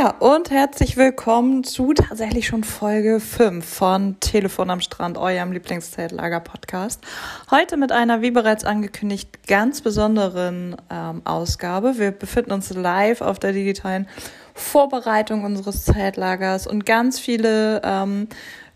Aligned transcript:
Ja, 0.00 0.14
und 0.18 0.50
herzlich 0.50 0.96
willkommen 0.96 1.62
zu 1.62 1.92
tatsächlich 1.92 2.46
schon 2.46 2.64
Folge 2.64 3.20
5 3.20 3.62
von 3.62 4.18
Telefon 4.18 4.70
am 4.70 4.80
Strand, 4.80 5.18
eurem 5.18 5.52
Lieblingszeltlager-Podcast. 5.52 7.04
Heute 7.50 7.76
mit 7.76 7.92
einer, 7.92 8.22
wie 8.22 8.30
bereits 8.30 8.64
angekündigt, 8.64 9.46
ganz 9.46 9.82
besonderen 9.82 10.74
ähm, 10.88 11.20
Ausgabe. 11.26 11.98
Wir 11.98 12.12
befinden 12.12 12.52
uns 12.52 12.72
live 12.72 13.20
auf 13.20 13.38
der 13.40 13.52
digitalen 13.52 14.08
Vorbereitung 14.54 15.44
unseres 15.44 15.84
Zeltlagers 15.84 16.66
und 16.66 16.86
ganz 16.86 17.20
viele 17.20 17.82
ähm, 17.84 18.28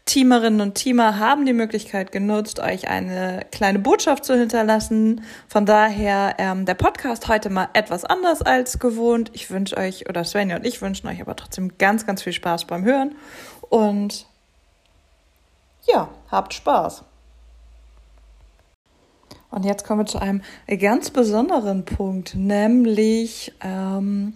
Teamerinnen 0.07 0.61
und 0.61 0.75
Teamer 0.75 1.19
haben 1.19 1.47
die 1.47 1.55
Möglichkeit 1.55 2.13
genutzt, 2.13 2.61
euch 2.61 2.89
eine 2.89 3.47
kleine 3.51 3.79
Botschaft 3.79 4.25
zu 4.25 4.37
hinterlassen. 4.39 5.25
Von 5.49 5.65
daher 5.65 6.35
ähm, 6.39 6.67
der 6.67 6.75
Podcast 6.75 7.29
heute 7.29 7.49
mal 7.49 7.69
etwas 7.73 8.05
anders 8.05 8.43
als 8.43 8.79
gewohnt. 8.79 9.31
Ich 9.33 9.51
wünsche 9.51 9.77
euch, 9.79 10.09
oder 10.09 10.25
Svenja 10.25 10.57
und 10.57 10.67
ich 10.67 10.83
wünschen 10.83 11.09
euch 11.09 11.23
aber 11.23 11.35
trotzdem 11.37 11.79
ganz, 11.79 12.05
ganz 12.05 12.23
viel 12.23 12.35
Spaß 12.35 12.67
beim 12.67 12.85
Hören. 12.85 13.15
Und 13.71 14.27
ja, 15.87 16.11
habt 16.31 16.53
Spaß. 16.53 17.05
Und 19.51 19.65
jetzt 19.65 19.87
kommen 19.87 20.01
wir 20.01 20.07
zu 20.07 20.19
einem 20.19 20.43
ganz 20.81 21.11
besonderen 21.11 21.85
Punkt, 21.85 22.35
nämlich 22.35 23.55
ähm, 23.63 24.35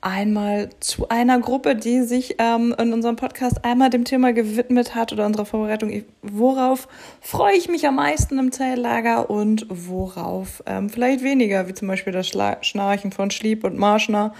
einmal 0.00 0.70
zu 0.80 1.08
einer 1.08 1.38
Gruppe, 1.40 1.76
die 1.76 2.02
sich 2.02 2.36
ähm, 2.38 2.74
in 2.78 2.92
unserem 2.92 3.16
Podcast 3.16 3.64
einmal 3.64 3.90
dem 3.90 4.04
Thema 4.04 4.32
gewidmet 4.32 4.94
hat 4.94 5.12
oder 5.12 5.26
unserer 5.26 5.44
Vorbereitung. 5.44 6.04
Worauf 6.22 6.88
freue 7.20 7.56
ich 7.56 7.68
mich 7.68 7.86
am 7.86 7.96
meisten 7.96 8.38
im 8.38 8.52
Zelllager 8.52 9.30
und 9.30 9.66
worauf 9.68 10.62
ähm, 10.66 10.88
vielleicht 10.88 11.22
weniger, 11.22 11.68
wie 11.68 11.74
zum 11.74 11.88
Beispiel 11.88 12.12
das 12.12 12.28
Schla 12.28 12.62
Schnarchen 12.62 13.12
von 13.12 13.30
Schlieb 13.30 13.64
und 13.64 13.78
Marschner 13.78 14.34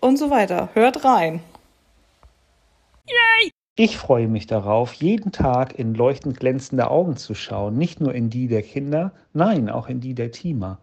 und 0.00 0.18
so 0.18 0.30
weiter. 0.30 0.70
Hört 0.74 1.04
rein. 1.04 1.40
Yay! 3.06 3.50
Ich 3.74 3.96
freue 3.96 4.28
mich 4.28 4.46
darauf, 4.46 4.92
jeden 4.92 5.32
Tag 5.32 5.78
in 5.78 5.94
leuchtend 5.94 6.38
glänzende 6.38 6.90
Augen 6.90 7.16
zu 7.16 7.34
schauen, 7.34 7.78
nicht 7.78 8.00
nur 8.00 8.14
in 8.14 8.28
die 8.28 8.46
der 8.46 8.62
Kinder, 8.62 9.12
nein, 9.32 9.70
auch 9.70 9.88
in 9.88 10.00
die 10.00 10.14
der 10.14 10.30
Teamer. 10.30 10.78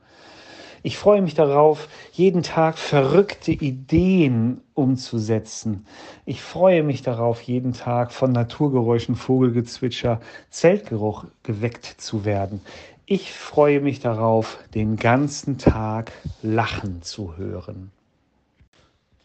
Ich 0.81 0.97
freue 0.97 1.22
mich 1.22 1.33
darauf, 1.33 1.89
jeden 2.11 2.41
Tag 2.41 2.77
verrückte 2.77 3.52
Ideen 3.52 4.61
umzusetzen. 4.73 5.85
Ich 6.25 6.41
freue 6.41 6.83
mich 6.83 7.02
darauf, 7.02 7.41
jeden 7.41 7.73
Tag 7.73 8.13
von 8.13 8.31
Naturgeräuschen, 8.31 9.16
Vogelgezwitscher, 9.16 10.22
Zeltgeruch 10.50 11.25
geweckt 11.44 11.85
zu 11.85 12.23
werden. 12.23 12.61
Ich 13.05 13.33
freue 13.33 13.81
mich 13.81 14.00
darauf, 14.00 14.59
den 14.73 14.95
ganzen 14.95 15.57
Tag 15.57 16.11
lachen 16.41 17.02
zu 17.02 17.35
hören. 17.38 17.91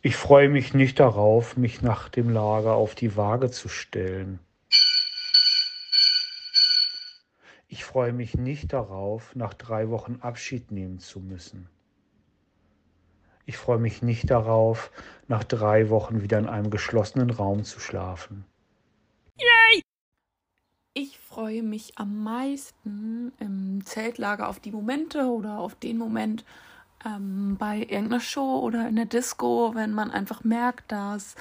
Ich 0.03 0.17
freue 0.17 0.49
mich 0.49 0.75
nicht 0.75 1.01
darauf, 1.01 1.57
mich 1.57 1.83
nach 1.83 2.09
dem 2.09 2.31
Lager 2.31 2.75
auf 2.75 2.95
die 2.95 3.17
Waage 3.17 3.51
zu 3.51 3.69
stellen. 3.69 4.39
Ich 7.75 7.85
freue 7.85 8.13
mich 8.13 8.37
nicht 8.37 8.73
darauf, 8.73 9.35
nach 9.35 9.53
drei 9.53 9.91
Wochen 9.91 10.19
Abschied 10.21 10.71
nehmen 10.71 11.01
zu 11.01 11.19
müssen. 11.19 11.69
Ich 13.47 13.57
freue 13.57 13.79
mich 13.79 14.01
nicht 14.01 14.31
darauf, 14.31 14.93
nach 15.27 15.43
drei 15.43 15.91
Wochen 15.91 16.23
wieder 16.23 16.39
in 16.39 16.47
einem 16.47 16.71
geschlossenen 16.71 17.31
Raum 17.31 17.65
zu 17.65 17.81
schlafen. 17.81 18.45
Yay! 19.41 19.83
Ich 20.93 21.19
freue 21.19 21.65
mich 21.65 21.99
am 21.99 22.23
meisten 22.23 23.33
im 23.41 23.85
Zeltlager 23.85 24.49
auf 24.49 24.61
die 24.61 24.71
Momente 24.71 25.25
oder 25.25 25.59
auf 25.59 25.75
den 25.75 25.99
Moment 25.99 26.45
ähm, 27.05 27.57
bei 27.59 27.79
irgendeiner 27.79 28.21
Show 28.21 28.61
oder 28.61 28.89
in 28.89 28.95
der 28.95 29.07
Disco, 29.07 29.73
wenn 29.75 29.91
man 29.91 30.13
einfach 30.13 30.45
merkt, 30.45 30.93
dass 30.93 31.35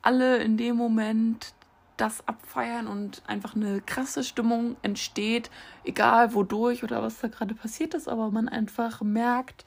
alle 0.00 0.38
in 0.38 0.56
dem 0.56 0.76
Moment 0.76 1.52
das 1.96 2.26
abfeiern 2.26 2.86
und 2.86 3.22
einfach 3.26 3.54
eine 3.54 3.80
krasse 3.80 4.24
Stimmung 4.24 4.76
entsteht, 4.82 5.50
egal 5.84 6.34
wodurch 6.34 6.82
oder 6.82 7.02
was 7.02 7.20
da 7.20 7.28
gerade 7.28 7.54
passiert 7.54 7.94
ist, 7.94 8.08
aber 8.08 8.30
man 8.30 8.48
einfach 8.48 9.02
merkt, 9.02 9.64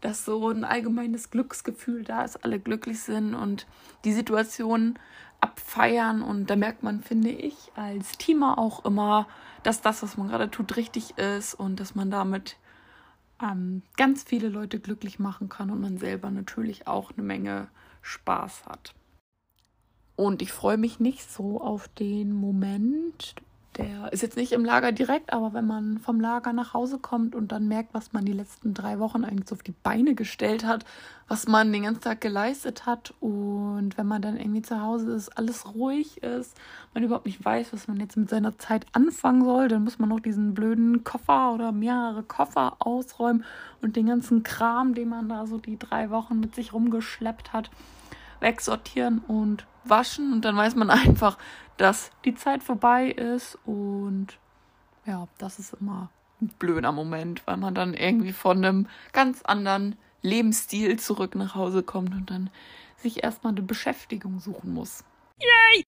dass 0.00 0.24
so 0.24 0.48
ein 0.48 0.64
allgemeines 0.64 1.30
Glücksgefühl 1.30 2.04
da 2.04 2.22
ist, 2.22 2.44
alle 2.44 2.58
glücklich 2.60 3.00
sind 3.00 3.34
und 3.34 3.66
die 4.04 4.12
Situation 4.12 4.98
abfeiern 5.40 6.22
und 6.22 6.50
da 6.50 6.56
merkt 6.56 6.82
man, 6.82 7.00
finde 7.00 7.30
ich, 7.30 7.70
als 7.76 8.18
Teamer 8.18 8.58
auch 8.58 8.84
immer, 8.84 9.28
dass 9.62 9.80
das, 9.80 10.02
was 10.02 10.16
man 10.16 10.28
gerade 10.28 10.50
tut, 10.50 10.76
richtig 10.76 11.16
ist 11.18 11.54
und 11.54 11.78
dass 11.78 11.94
man 11.94 12.10
damit 12.10 12.56
ähm, 13.40 13.82
ganz 13.96 14.24
viele 14.24 14.48
Leute 14.48 14.80
glücklich 14.80 15.18
machen 15.18 15.48
kann 15.48 15.70
und 15.70 15.80
man 15.80 15.98
selber 15.98 16.30
natürlich 16.30 16.86
auch 16.88 17.12
eine 17.12 17.22
Menge 17.22 17.68
Spaß 18.02 18.66
hat. 18.66 18.94
Und 20.18 20.42
ich 20.42 20.50
freue 20.50 20.78
mich 20.78 20.98
nicht 20.98 21.30
so 21.30 21.60
auf 21.60 21.86
den 21.86 22.32
Moment. 22.32 23.36
Der 23.76 24.12
ist 24.12 24.20
jetzt 24.20 24.36
nicht 24.36 24.50
im 24.50 24.64
Lager 24.64 24.90
direkt, 24.90 25.32
aber 25.32 25.52
wenn 25.52 25.64
man 25.64 25.98
vom 25.98 26.18
Lager 26.20 26.52
nach 26.52 26.74
Hause 26.74 26.98
kommt 26.98 27.36
und 27.36 27.52
dann 27.52 27.68
merkt, 27.68 27.94
was 27.94 28.12
man 28.12 28.24
die 28.24 28.32
letzten 28.32 28.74
drei 28.74 28.98
Wochen 28.98 29.22
eigentlich 29.22 29.48
so 29.48 29.54
auf 29.54 29.62
die 29.62 29.76
Beine 29.84 30.16
gestellt 30.16 30.66
hat, 30.66 30.84
was 31.28 31.46
man 31.46 31.72
den 31.72 31.84
ganzen 31.84 32.00
Tag 32.00 32.20
geleistet 32.20 32.84
hat 32.84 33.14
und 33.20 33.96
wenn 33.96 34.08
man 34.08 34.20
dann 34.20 34.36
irgendwie 34.36 34.62
zu 34.62 34.82
Hause 34.82 35.12
ist, 35.12 35.28
alles 35.38 35.72
ruhig 35.76 36.20
ist, 36.24 36.56
man 36.94 37.04
überhaupt 37.04 37.26
nicht 37.26 37.44
weiß, 37.44 37.72
was 37.72 37.86
man 37.86 38.00
jetzt 38.00 38.16
mit 38.16 38.28
seiner 38.28 38.58
Zeit 38.58 38.86
anfangen 38.90 39.44
soll, 39.44 39.68
dann 39.68 39.84
muss 39.84 40.00
man 40.00 40.08
noch 40.08 40.18
diesen 40.18 40.52
blöden 40.52 41.04
Koffer 41.04 41.52
oder 41.54 41.70
mehrere 41.70 42.24
Koffer 42.24 42.74
ausräumen 42.80 43.44
und 43.82 43.94
den 43.94 44.06
ganzen 44.06 44.42
Kram, 44.42 44.94
den 44.94 45.10
man 45.10 45.28
da 45.28 45.46
so 45.46 45.58
die 45.58 45.78
drei 45.78 46.10
Wochen 46.10 46.40
mit 46.40 46.56
sich 46.56 46.72
rumgeschleppt 46.72 47.52
hat, 47.52 47.70
wegsortieren 48.40 49.18
und 49.18 49.66
waschen 49.84 50.32
und 50.32 50.44
dann 50.44 50.56
weiß 50.56 50.74
man 50.74 50.90
einfach, 50.90 51.38
dass 51.76 52.10
die 52.24 52.34
Zeit 52.34 52.62
vorbei 52.62 53.10
ist 53.10 53.58
und 53.64 54.38
ja, 55.06 55.26
das 55.38 55.58
ist 55.58 55.74
immer 55.80 56.10
ein 56.40 56.48
blöder 56.58 56.92
Moment, 56.92 57.46
weil 57.46 57.56
man 57.56 57.74
dann 57.74 57.94
irgendwie 57.94 58.32
von 58.32 58.64
einem 58.64 58.88
ganz 59.12 59.42
anderen 59.42 59.96
Lebensstil 60.22 60.98
zurück 60.98 61.34
nach 61.34 61.54
Hause 61.54 61.82
kommt 61.82 62.14
und 62.14 62.30
dann 62.30 62.50
sich 62.96 63.22
erstmal 63.22 63.52
eine 63.52 63.62
Beschäftigung 63.62 64.40
suchen 64.40 64.72
muss. 64.74 65.04
Yay! 65.40 65.84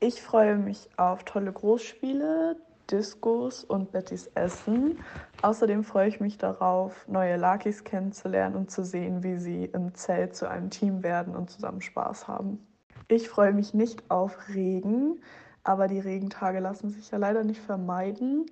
Ich 0.00 0.22
freue 0.22 0.56
mich 0.56 0.88
auf 0.96 1.24
tolle 1.24 1.52
Großspiele, 1.52 2.56
Discos 2.90 3.64
und 3.64 3.92
Bettys 3.92 4.26
Essen. 4.34 4.98
Außerdem 5.42 5.84
freue 5.84 6.08
ich 6.08 6.20
mich 6.20 6.38
darauf, 6.38 7.06
neue 7.08 7.36
Lakis 7.36 7.84
kennenzulernen 7.84 8.56
und 8.56 8.70
zu 8.70 8.84
sehen, 8.84 9.22
wie 9.22 9.36
sie 9.36 9.64
im 9.66 9.94
Zelt 9.94 10.34
zu 10.34 10.48
einem 10.48 10.70
Team 10.70 11.02
werden 11.02 11.34
und 11.34 11.50
zusammen 11.50 11.80
Spaß 11.80 12.28
haben. 12.28 12.66
Ich 13.08 13.28
freue 13.28 13.52
mich 13.52 13.74
nicht 13.74 14.10
auf 14.10 14.48
Regen, 14.54 15.20
aber 15.64 15.88
die 15.88 16.00
Regentage 16.00 16.60
lassen 16.60 16.90
sich 16.90 17.10
ja 17.10 17.18
leider 17.18 17.44
nicht 17.44 17.60
vermeiden 17.60 18.46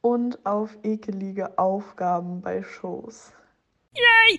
und 0.00 0.44
auf 0.44 0.76
ekelige 0.82 1.58
Aufgaben 1.58 2.40
bei 2.40 2.62
Shows. 2.62 3.32
Yay! 3.94 4.38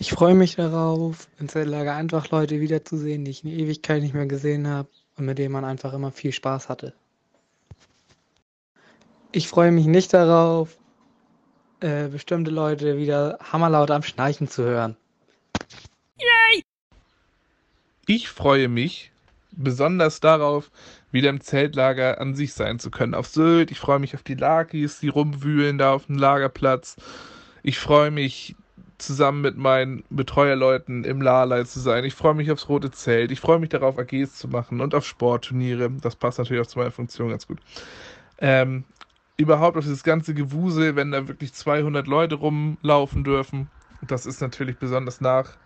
Ich 0.00 0.12
freue 0.12 0.34
mich 0.34 0.54
darauf, 0.54 1.26
im 1.40 1.48
Zeltlager 1.48 1.94
einfach 1.94 2.30
Leute 2.30 2.60
wiederzusehen, 2.60 3.24
die 3.24 3.32
ich 3.32 3.42
in 3.42 3.50
Ewigkeit 3.50 4.00
nicht 4.00 4.14
mehr 4.14 4.26
gesehen 4.26 4.68
habe 4.68 4.88
und 5.16 5.24
mit 5.24 5.38
denen 5.38 5.52
man 5.52 5.64
einfach 5.64 5.92
immer 5.92 6.12
viel 6.12 6.30
Spaß 6.30 6.68
hatte. 6.68 6.94
Ich 9.32 9.48
freue 9.48 9.72
mich 9.72 9.86
nicht 9.86 10.14
darauf, 10.14 10.78
äh, 11.80 12.08
bestimmte 12.08 12.50
Leute 12.50 12.96
wieder 12.96 13.38
hammerlaut 13.40 13.90
am 13.90 14.02
Schnarchen 14.02 14.48
zu 14.48 14.64
hören. 14.64 14.96
Ich 18.06 18.30
freue 18.30 18.68
mich 18.68 19.12
besonders 19.52 20.20
darauf, 20.20 20.70
wieder 21.10 21.28
im 21.28 21.42
Zeltlager 21.42 22.20
an 22.20 22.34
sich 22.34 22.54
sein 22.54 22.78
zu 22.78 22.90
können. 22.90 23.14
Auf 23.14 23.26
Sylt. 23.26 23.70
Ich 23.70 23.78
freue 23.78 23.98
mich 23.98 24.14
auf 24.14 24.22
die 24.22 24.34
Lakis, 24.34 25.00
die 25.00 25.08
rumwühlen 25.08 25.76
da 25.76 25.92
auf 25.92 26.06
dem 26.06 26.16
Lagerplatz. 26.16 26.96
Ich 27.62 27.78
freue 27.78 28.10
mich, 28.10 28.56
zusammen 28.98 29.42
mit 29.42 29.56
meinen 29.56 30.04
Betreuerleuten 30.10 31.04
im 31.04 31.22
Lalei 31.22 31.64
zu 31.64 31.80
sein. 31.80 32.04
Ich 32.04 32.14
freue 32.14 32.34
mich 32.34 32.50
aufs 32.50 32.68
Rote 32.68 32.90
Zelt. 32.90 33.30
Ich 33.30 33.40
freue 33.40 33.58
mich 33.58 33.68
darauf, 33.68 33.98
AGs 33.98 34.34
zu 34.34 34.48
machen 34.48 34.80
und 34.80 34.94
auf 34.94 35.06
Sportturniere. 35.06 35.90
Das 36.02 36.16
passt 36.16 36.38
natürlich 36.38 36.62
auch 36.62 36.66
zu 36.66 36.78
meiner 36.78 36.90
Funktion 36.90 37.30
ganz 37.30 37.46
gut. 37.46 37.58
Ähm, 38.38 38.84
überhaupt 39.38 39.76
auf 39.76 39.84
dieses 39.84 40.02
ganze 40.02 40.34
Gewusel, 40.34 40.96
wenn 40.96 41.12
da 41.12 41.28
wirklich 41.28 41.54
200 41.54 42.06
Leute 42.06 42.34
rumlaufen 42.34 43.24
dürfen. 43.24 43.70
Das 44.02 44.26
ist 44.26 44.40
natürlich 44.40 44.78
besonders 44.78 45.20
nach 45.20 45.56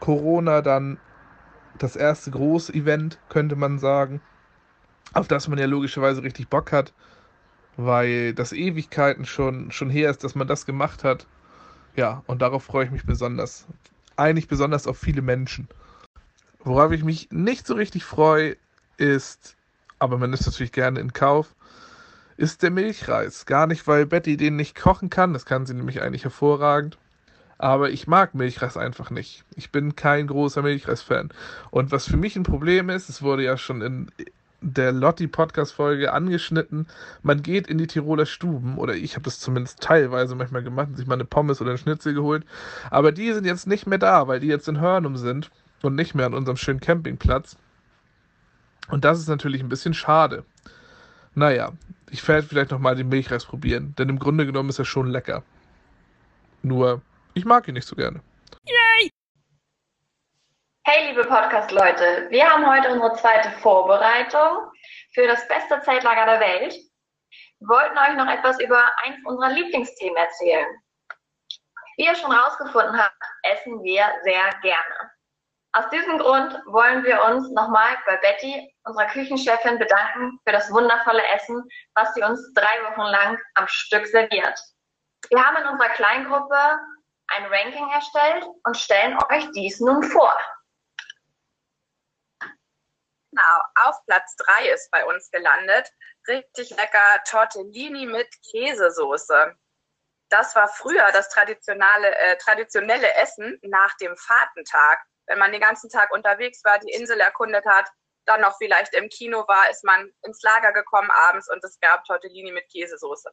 Corona 0.00 0.60
dann 0.60 0.98
das 1.78 1.96
erste 1.96 2.30
große 2.30 2.74
Event, 2.74 3.18
könnte 3.28 3.56
man 3.56 3.78
sagen, 3.78 4.20
auf 5.12 5.28
das 5.28 5.48
man 5.48 5.58
ja 5.58 5.66
logischerweise 5.66 6.22
richtig 6.22 6.48
Bock 6.48 6.72
hat, 6.72 6.92
weil 7.76 8.34
das 8.34 8.52
Ewigkeiten 8.52 9.24
schon, 9.24 9.70
schon 9.70 9.88
her 9.88 10.10
ist, 10.10 10.24
dass 10.24 10.34
man 10.34 10.48
das 10.48 10.66
gemacht 10.66 11.04
hat. 11.04 11.26
Ja, 11.96 12.22
und 12.26 12.42
darauf 12.42 12.64
freue 12.64 12.84
ich 12.86 12.90
mich 12.90 13.04
besonders. 13.04 13.66
Eigentlich 14.16 14.48
besonders 14.48 14.86
auf 14.86 14.98
viele 14.98 15.22
Menschen. 15.22 15.68
Worauf 16.62 16.92
ich 16.92 17.04
mich 17.04 17.28
nicht 17.30 17.66
so 17.66 17.74
richtig 17.74 18.04
freue, 18.04 18.56
ist, 18.96 19.56
aber 19.98 20.18
man 20.18 20.32
ist 20.32 20.44
natürlich 20.44 20.72
gerne 20.72 21.00
in 21.00 21.12
Kauf, 21.12 21.54
ist 22.40 22.62
der 22.62 22.70
Milchreis. 22.70 23.44
Gar 23.44 23.66
nicht, 23.66 23.86
weil 23.86 24.06
Betty 24.06 24.38
den 24.38 24.56
nicht 24.56 24.74
kochen 24.74 25.10
kann, 25.10 25.34
das 25.34 25.44
kann 25.44 25.66
sie 25.66 25.74
nämlich 25.74 26.00
eigentlich 26.00 26.24
hervorragend. 26.24 26.96
Aber 27.58 27.90
ich 27.90 28.06
mag 28.06 28.34
Milchreis 28.34 28.78
einfach 28.78 29.10
nicht. 29.10 29.44
Ich 29.56 29.70
bin 29.70 29.94
kein 29.94 30.26
großer 30.26 30.62
Milchreis-Fan. 30.62 31.28
Und 31.70 31.92
was 31.92 32.06
für 32.06 32.16
mich 32.16 32.36
ein 32.36 32.42
Problem 32.42 32.88
ist, 32.88 33.10
es 33.10 33.20
wurde 33.20 33.44
ja 33.44 33.58
schon 33.58 33.82
in 33.82 34.10
der 34.62 34.92
Lotti-Podcast-Folge 34.92 36.14
angeschnitten, 36.14 36.86
man 37.22 37.42
geht 37.42 37.66
in 37.66 37.76
die 37.76 37.86
Tiroler 37.86 38.24
Stuben, 38.26 38.78
oder 38.78 38.94
ich 38.94 39.16
habe 39.16 39.24
das 39.24 39.38
zumindest 39.38 39.80
teilweise 39.80 40.34
manchmal 40.34 40.62
gemacht, 40.62 40.96
sich 40.96 41.06
mal 41.06 41.14
eine 41.14 41.26
Pommes 41.26 41.60
oder 41.60 41.70
einen 41.70 41.78
Schnitzel 41.78 42.14
geholt. 42.14 42.46
Aber 42.90 43.12
die 43.12 43.32
sind 43.34 43.44
jetzt 43.44 43.66
nicht 43.66 43.86
mehr 43.86 43.98
da, 43.98 44.28
weil 44.28 44.40
die 44.40 44.48
jetzt 44.48 44.68
in 44.68 44.80
Hörnum 44.80 45.18
sind 45.18 45.50
und 45.82 45.94
nicht 45.94 46.14
mehr 46.14 46.24
an 46.24 46.34
unserem 46.34 46.56
schönen 46.56 46.80
Campingplatz. 46.80 47.56
Und 48.88 49.04
das 49.04 49.18
ist 49.18 49.28
natürlich 49.28 49.60
ein 49.60 49.68
bisschen 49.68 49.92
schade. 49.94 50.44
Naja, 51.40 51.72
ich 52.10 52.28
werde 52.28 52.46
vielleicht 52.46 52.70
nochmal 52.70 52.96
den 52.96 53.08
Milchreis 53.08 53.46
probieren, 53.46 53.94
denn 53.96 54.10
im 54.10 54.18
Grunde 54.18 54.44
genommen 54.44 54.68
ist 54.68 54.78
er 54.78 54.84
schon 54.84 55.06
lecker. 55.06 55.42
Nur, 56.60 57.00
ich 57.32 57.46
mag 57.46 57.66
ihn 57.66 57.72
nicht 57.72 57.86
so 57.86 57.96
gerne. 57.96 58.20
Yay! 58.66 59.10
Hey, 60.84 61.08
liebe 61.08 61.24
Podcast-Leute, 61.24 62.26
wir 62.28 62.46
haben 62.46 62.66
heute 62.66 62.92
unsere 62.92 63.14
zweite 63.14 63.50
Vorbereitung 63.62 64.70
für 65.14 65.26
das 65.26 65.48
beste 65.48 65.80
Zeltlager 65.80 66.26
der 66.26 66.40
Welt. 66.40 66.74
Wir 67.60 67.68
wollten 67.68 67.96
euch 67.96 68.16
noch 68.18 68.30
etwas 68.30 68.60
über 68.60 68.92
eins 69.02 69.16
unserer 69.24 69.48
Lieblingsthemen 69.48 70.18
erzählen. 70.18 70.66
Wie 71.96 72.04
ihr 72.04 72.16
schon 72.16 72.32
rausgefunden 72.32 72.98
habt, 72.98 73.22
essen 73.44 73.82
wir 73.82 74.04
sehr 74.24 74.50
gerne. 74.60 75.10
Aus 75.72 75.88
diesem 75.90 76.18
Grund 76.18 76.52
wollen 76.66 77.04
wir 77.04 77.22
uns 77.22 77.48
nochmal 77.50 77.96
bei 78.04 78.16
Betty, 78.16 78.74
unserer 78.82 79.06
Küchenchefin, 79.06 79.78
bedanken 79.78 80.40
für 80.44 80.52
das 80.52 80.68
wundervolle 80.72 81.24
Essen, 81.28 81.62
was 81.94 82.12
sie 82.14 82.22
uns 82.22 82.52
drei 82.54 82.82
Wochen 82.90 83.08
lang 83.08 83.38
am 83.54 83.68
Stück 83.68 84.04
serviert. 84.06 84.58
Wir 85.28 85.44
haben 85.44 85.56
in 85.58 85.68
unserer 85.68 85.90
Kleingruppe 85.90 86.80
ein 87.28 87.46
Ranking 87.46 87.88
erstellt 87.90 88.44
und 88.64 88.76
stellen 88.76 89.16
euch 89.30 89.48
dies 89.52 89.78
nun 89.78 90.02
vor. 90.02 90.36
Genau, 93.30 93.60
auf 93.76 93.94
Platz 94.06 94.34
3 94.36 94.70
ist 94.70 94.90
bei 94.90 95.04
uns 95.04 95.30
gelandet. 95.30 95.88
Richtig 96.26 96.70
lecker 96.70 97.22
Tortellini 97.28 98.06
mit 98.06 98.28
Käsesoße. 98.50 99.54
Das 100.30 100.56
war 100.56 100.66
früher 100.66 101.12
das 101.12 101.28
traditionelle, 101.28 102.16
äh, 102.16 102.36
traditionelle 102.38 103.14
Essen 103.14 103.56
nach 103.62 103.96
dem 103.98 104.16
Fahrtentag 104.16 105.00
wenn 105.30 105.38
man 105.38 105.52
den 105.52 105.60
ganzen 105.60 105.88
Tag 105.88 106.10
unterwegs 106.12 106.62
war, 106.64 106.80
die 106.80 106.90
Insel 106.90 107.20
erkundet 107.20 107.64
hat, 107.64 107.88
dann 108.26 108.40
noch 108.40 108.56
vielleicht 108.58 108.92
im 108.94 109.08
Kino 109.08 109.46
war, 109.46 109.70
ist 109.70 109.84
man 109.84 110.12
ins 110.22 110.42
Lager 110.42 110.72
gekommen 110.72 111.10
abends 111.10 111.48
und 111.48 111.62
es 111.62 111.78
gab 111.78 112.04
Tortellini 112.04 112.50
mit 112.50 112.68
Käsesoße. 112.68 113.30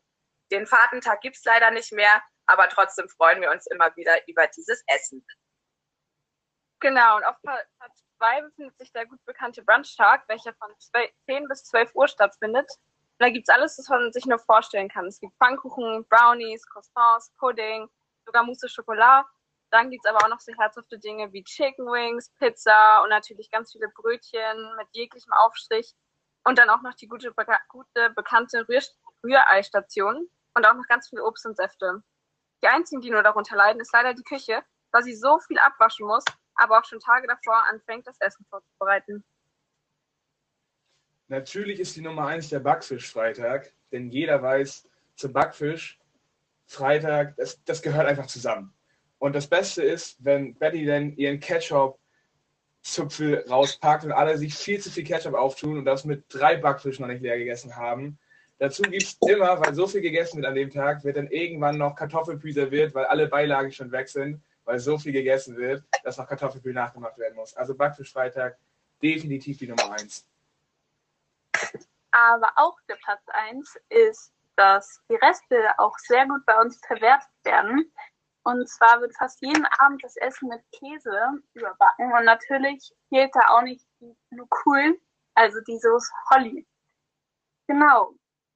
Den 0.52 0.68
Fahrtentag 0.68 1.22
gibt 1.22 1.38
es 1.38 1.44
leider 1.44 1.72
nicht 1.72 1.92
mehr, 1.92 2.22
aber 2.46 2.70
trotzdem 2.70 3.10
freuen 3.10 3.42
wir 3.42 3.50
uns 3.50 3.66
immer 3.68 3.94
wieder 3.96 4.16
über 4.28 4.46
dieses 4.48 4.84
Essen. 4.86 5.26
Genau, 6.80 7.18
und 7.18 7.24
auf 7.24 7.36
Platz 7.42 8.04
2 8.20 8.42
befindet 8.44 8.78
sich 8.78 8.94
der 8.94 9.08
gut 9.08 9.24
bekannte 9.26 9.64
Brunchtag, 9.64 10.24
welcher 10.28 10.54
von 10.54 10.70
10 11.26 11.48
bis 11.48 11.64
12 11.64 11.96
Uhr 11.96 12.08
stattfindet. 12.08 12.70
Und 12.70 13.26
da 13.26 13.30
gibt 13.30 13.50
es 13.50 13.54
alles, 13.54 13.80
was 13.80 13.90
man 13.90 14.14
sich 14.14 14.28
nur 14.28 14.38
vorstellen 14.38 14.88
kann. 14.88 15.08
Es 15.08 15.20
gibt 15.20 15.36
Pfannkuchen, 15.38 16.06
Brownies, 16.08 16.64
Croissants, 16.68 17.34
Pudding, 17.40 17.90
sogar 18.24 18.44
Mousse 18.44 18.70
Schokolade 18.70 19.28
dann 19.70 19.90
gibt 19.90 20.06
es 20.06 20.10
aber 20.10 20.24
auch 20.24 20.30
noch 20.30 20.40
so 20.40 20.54
herzhafte 20.58 20.98
Dinge 20.98 21.32
wie 21.34 21.44
Chicken 21.44 21.86
Wings, 21.86 22.32
Pizza 22.40 23.02
und 23.04 23.10
natürlich 23.10 23.52
ganz 23.52 23.72
viele 23.72 23.90
Brötchen 23.90 24.76
mit 24.78 24.88
jeglichem 24.94 25.34
Aufstrich. 25.34 25.94
Und 26.46 26.58
dann 26.58 26.70
auch 26.70 26.82
noch 26.82 26.94
die 26.94 27.08
gute, 27.08 27.32
beka 27.32 27.60
gute 27.68 28.10
bekannte 28.12 28.68
Rühr 28.70 28.82
Rühreistation 29.24 30.30
und 30.54 30.66
auch 30.66 30.74
noch 30.74 30.88
ganz 30.88 31.10
viel 31.10 31.20
Obst 31.20 31.46
und 31.46 31.58
Säfte. 31.58 32.02
Die 32.64 32.68
einzigen, 32.68 33.02
die 33.02 33.10
nur 33.10 33.24
darunter 33.24 33.56
leiden, 33.56 33.82
ist 33.82 33.92
leider 33.92 34.14
die 34.14 34.24
Küche, 34.24 34.64
da 34.92 35.02
sie 35.02 35.16
so 35.16 35.40
viel 35.40 35.60
abwaschen 35.60 36.08
muss, 36.08 36.24
aber 36.56 36.80
auch 36.80 36.86
schon 36.86 37.00
Tage 37.00 37.28
davor 37.28 37.64
anfängt, 37.70 38.08
das 38.08 38.20
Essen 38.22 38.46
vorzubereiten. 38.50 39.26
Natürlich 41.28 41.80
ist 41.80 41.96
die 41.96 42.02
Nummer 42.02 42.28
eins 42.28 42.50
der 42.50 42.60
Backfisch-Freitag, 42.60 43.74
denn 43.92 44.10
jeder 44.10 44.42
weiß, 44.42 44.88
zum 45.16 45.34
Backfisch 45.34 46.00
Freitag, 46.68 47.36
das, 47.36 47.62
das 47.66 47.82
gehört 47.82 48.08
einfach 48.08 48.28
zusammen. 48.28 48.77
Und 49.20 49.36
das 49.36 49.48
Beste 49.48 49.84
ist, 49.84 50.24
wenn 50.24 50.56
Betty 50.56 50.86
dann 50.86 51.16
ihren 51.16 51.40
Ketchup-Zupfel 51.40 53.46
rauspackt 53.50 54.06
und 54.06 54.12
alle 54.12 54.38
sich 54.38 54.54
viel 54.54 54.80
zu 54.80 54.92
viel 54.92 55.04
Ketchup 55.04 55.34
auftun 55.34 55.80
und 55.80 55.86
das 55.86 56.06
mit 56.06 56.26
drei 56.30 56.58
Backfischen 56.58 57.04
noch 57.04 57.12
nicht 57.12 57.22
leer 57.22 57.38
gegessen 57.38 57.76
haben. 57.76 58.20
Dazu 58.60 58.84
gibt 58.84 59.04
es 59.04 59.18
immer, 59.28 59.60
weil 59.60 59.74
so 59.74 59.88
viel 59.88 60.02
gegessen 60.02 60.38
wird 60.38 60.48
an 60.48 60.56
dem 60.56 60.72
Tag, 60.72 61.04
wird 61.04 61.18
dann 61.18 61.28
irgendwann 61.28 61.78
noch 61.78 61.96
Kartoffelpü 61.96 62.52
serviert, 62.52 62.94
weil 62.96 63.06
alle 63.06 63.28
Beilagen 63.28 63.72
schon 63.72 63.92
weg 63.92 64.10
sind, 64.10 64.42
weil 64.66 64.80
so 64.80 64.98
viel 64.98 65.12
gegessen 65.12 65.58
wird, 65.58 65.84
dass 66.04 66.18
noch 66.18 66.28
Kartoffelpü 66.28 66.74
nachgemacht 66.74 67.18
werden 67.18 67.36
muss. 67.36 67.56
Also 67.56 67.76
Backfischfreitag 67.76 68.58
definitiv 69.02 69.58
die 69.58 69.68
Nummer 69.68 69.92
eins. 69.92 70.26
Aber 72.12 72.52
auch 72.56 72.78
der 72.90 72.96
Platz 72.96 73.22
eins 73.28 73.78
ist, 73.90 74.32
dass 74.56 75.02
die 75.10 75.16
Reste 75.16 75.70
auch 75.78 75.98
sehr 76.00 76.26
gut 76.26 76.44
bei 76.46 76.60
uns 76.60 76.80
verwertet 76.86 77.30
werden. 77.44 77.92
Und 78.48 78.66
zwar 78.70 79.02
wird 79.02 79.14
fast 79.18 79.42
jeden 79.42 79.66
Abend 79.78 80.02
das 80.02 80.16
Essen 80.16 80.48
mit 80.48 80.62
Käse 80.72 81.20
überbacken. 81.54 82.14
Und 82.14 82.24
natürlich 82.24 82.94
fehlt 83.10 83.36
da 83.36 83.50
auch 83.50 83.62
nicht 83.62 83.86
die 84.00 84.16
cool, 84.66 84.98
also 85.36 85.60
die 85.68 85.78
Soße 85.78 86.14
Holly. 86.30 86.66
Genau. 87.68 88.14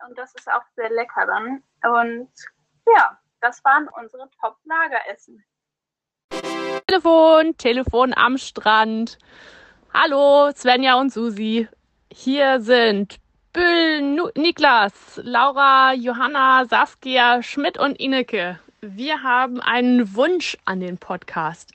Und 0.07 0.17
das 0.17 0.33
ist 0.35 0.49
auch 0.49 0.63
sehr 0.77 0.89
lecker 0.91 1.25
dann. 1.25 1.61
Und 1.83 2.31
ja, 2.95 3.19
das 3.41 3.61
waren 3.65 3.89
unsere 3.99 4.29
Top-Lageressen. 4.39 5.43
Telefon, 6.87 7.57
Telefon 7.57 8.13
am 8.15 8.37
Strand. 8.37 9.17
Hallo, 9.93 10.53
Svenja 10.55 11.01
und 11.01 11.11
Susi. 11.11 11.67
Hier 12.09 12.61
sind 12.61 13.19
Büll, 13.51 14.31
Niklas, 14.37 15.19
Laura, 15.21 15.91
Johanna, 15.91 16.63
Saskia, 16.63 17.43
Schmidt 17.43 17.77
und 17.77 17.99
Ineke 17.99 18.57
wir 18.83 19.21
haben 19.21 19.61
einen 19.61 20.15
Wunsch 20.15 20.57
an 20.65 20.79
den 20.79 20.97
Podcast. 20.97 21.71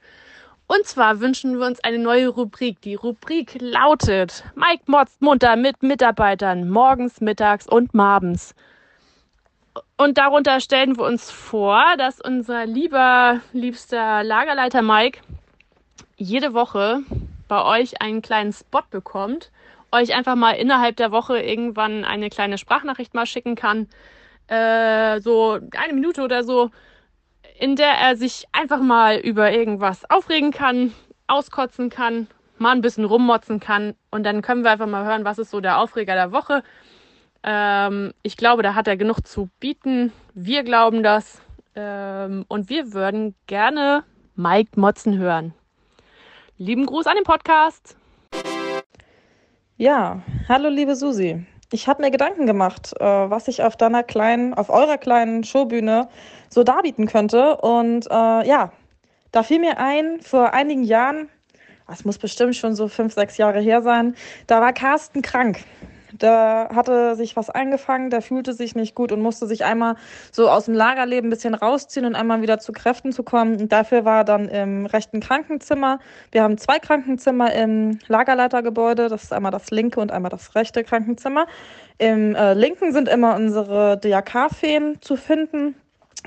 Und 0.66 0.84
zwar 0.86 1.20
wünschen 1.20 1.56
wir 1.56 1.64
uns 1.64 1.78
eine 1.84 2.00
neue 2.00 2.26
Rubrik. 2.26 2.80
Die 2.80 2.96
Rubrik 2.96 3.56
lautet 3.60 4.42
Mike 4.56 4.82
motzt 4.86 5.22
munter 5.22 5.54
mit 5.54 5.84
Mitarbeitern 5.84 6.68
morgens, 6.68 7.20
mittags 7.20 7.68
und 7.68 7.94
abends. 7.96 8.56
Und 9.96 10.18
darunter 10.18 10.58
stellen 10.58 10.96
wir 10.98 11.04
uns 11.04 11.30
vor, 11.30 11.80
dass 11.96 12.20
unser 12.20 12.66
lieber, 12.66 13.40
liebster 13.52 14.25
Lagerleiter 14.25 14.82
Mike 14.82 15.20
jede 16.16 16.54
Woche 16.54 17.02
bei 17.46 17.64
euch 17.64 18.02
einen 18.02 18.20
kleinen 18.20 18.52
Spot 18.52 18.82
bekommt, 18.90 19.52
euch 19.92 20.12
einfach 20.12 20.34
mal 20.34 20.56
innerhalb 20.56 20.96
der 20.96 21.12
Woche 21.12 21.38
irgendwann 21.38 22.04
eine 22.04 22.30
kleine 22.30 22.58
Sprachnachricht 22.58 23.14
mal 23.14 23.26
schicken 23.26 23.54
kann. 23.54 23.86
Äh, 24.48 25.20
so 25.20 25.60
eine 25.76 25.92
Minute 25.92 26.22
oder 26.22 26.42
so, 26.42 26.72
in 27.58 27.76
der 27.76 27.92
er 27.92 28.16
sich 28.16 28.44
einfach 28.52 28.80
mal 28.80 29.16
über 29.16 29.52
irgendwas 29.52 30.08
aufregen 30.10 30.50
kann, 30.50 30.92
auskotzen 31.26 31.90
kann, 31.90 32.28
mal 32.58 32.72
ein 32.72 32.80
bisschen 32.80 33.04
rummotzen 33.04 33.60
kann 33.60 33.94
und 34.10 34.25
dann 34.25 34.42
können 34.42 34.62
wir 34.62 34.70
einfach 34.70 34.86
mal 34.86 35.04
hören, 35.04 35.25
was 35.25 35.38
ist 35.38 35.50
so 35.50 35.60
der 35.60 35.78
Aufreger 35.78 36.14
der 36.14 36.32
Woche. 36.32 36.62
Ähm, 37.42 38.12
ich 38.22 38.36
glaube, 38.36 38.62
da 38.62 38.75
hat 38.75 38.88
er 38.88 38.96
genug 38.96 39.26
zu 39.26 39.48
bieten. 39.60 40.12
Wir 40.34 40.62
glauben 40.64 41.02
das 41.02 41.40
ähm, 41.75 42.44
und 42.48 42.68
wir 42.68 42.92
würden 42.92 43.34
gerne 43.46 44.04
Mike 44.34 44.78
Motzen 44.78 45.18
hören. 45.18 45.54
Lieben 46.58 46.86
Gruß 46.86 47.06
an 47.06 47.16
den 47.16 47.25
Podcast. 47.25 47.96
Ja, 49.76 50.22
hallo 50.48 50.68
liebe 50.68 50.96
Susi. 50.96 51.44
Ich 51.73 51.88
habe 51.88 52.02
mir 52.02 52.12
Gedanken 52.12 52.46
gemacht, 52.46 52.92
äh, 53.00 53.04
was 53.04 53.49
ich 53.49 53.62
auf 53.62 53.76
deiner 53.76 54.04
kleinen, 54.04 54.54
auf 54.54 54.70
eurer 54.70 54.99
kleinen 54.99 55.42
Showbühne 55.42 56.08
so 56.49 56.62
darbieten 56.62 57.06
könnte. 57.06 57.56
Und 57.56 58.06
äh, 58.06 58.46
ja, 58.46 58.73
da 59.32 59.42
fiel 59.42 59.58
mir 59.58 59.78
ein, 59.78 60.20
vor 60.20 60.54
einigen 60.54 60.85
Jahren, 60.85 61.28
es 61.92 62.04
muss 62.04 62.18
bestimmt 62.18 62.54
schon 62.54 62.76
so 62.76 62.87
fünf, 62.87 63.14
sechs 63.14 63.37
Jahre 63.37 63.61
her 63.61 63.82
sein, 63.82 64.14
da 64.46 64.61
war 64.61 64.73
Carsten 64.73 65.23
krank. 65.23 65.64
Da 66.18 66.68
hatte 66.75 67.16
sich 67.16 67.37
was 67.37 67.50
eingefangen, 67.50 68.11
der 68.11 68.23
fühlte 68.23 68.52
sich 68.52 68.75
nicht 68.75 68.94
gut 68.94 69.12
und 69.12 69.20
musste 69.20 69.46
sich 69.46 69.64
einmal 69.64 69.96
so 70.32 70.49
aus 70.49 70.66
dem 70.66 70.75
Lagerleben 70.75 71.28
ein 71.28 71.30
bisschen 71.30 71.54
rausziehen 71.54 72.06
und 72.06 72.14
einmal 72.14 72.42
wieder 72.42 72.58
zu 72.58 72.73
Kräften 72.73 73.12
zu 73.12 73.23
kommen. 73.23 73.61
Und 73.61 73.73
dafür 73.73 74.04
war 74.04 74.25
dann 74.25 74.49
im 74.49 74.87
rechten 74.87 75.20
Krankenzimmer. 75.20 75.99
Wir 76.32 76.42
haben 76.42 76.58
zwei 76.58 76.78
Krankenzimmer 76.78 77.52
im 77.52 77.99
Lagerleitergebäude. 78.08 79.08
Das 79.08 79.25
ist 79.25 79.32
einmal 79.32 79.52
das 79.52 79.70
linke 79.70 80.00
und 80.00 80.11
einmal 80.11 80.30
das 80.30 80.54
rechte 80.54 80.85
Krankenzimmer. 80.85 81.46
Im 81.99 82.35
äh, 82.35 82.54
linken 82.54 82.92
sind 82.92 83.08
immer 83.08 83.37
unsere 83.37 83.99
DRK-Feen 83.99 84.99
zu 85.00 85.16
finden 85.16 85.75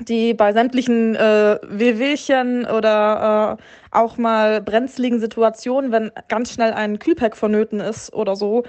die 0.04 0.34
bei 0.34 0.52
sämtlichen 0.52 1.14
äh, 1.14 1.58
Wehwehchen 1.62 2.66
oder 2.66 3.58
äh, 3.58 3.62
auch 3.90 4.16
mal 4.16 4.60
brenzligen 4.60 5.20
Situationen, 5.20 5.92
wenn 5.92 6.10
ganz 6.28 6.52
schnell 6.52 6.72
ein 6.72 6.98
Kühlpack 6.98 7.36
vonnöten 7.36 7.80
ist 7.80 8.12
oder 8.12 8.36
so, 8.36 8.64